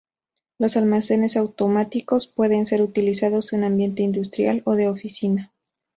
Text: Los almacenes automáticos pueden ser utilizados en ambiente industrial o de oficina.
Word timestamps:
Los 0.57 0.77
almacenes 0.77 1.37
automáticos 1.37 2.25
pueden 2.25 2.65
ser 2.65 2.81
utilizados 2.81 3.53
en 3.53 3.63
ambiente 3.63 4.01
industrial 4.01 4.63
o 4.65 4.73
de 4.73 4.87
oficina. 4.87 5.53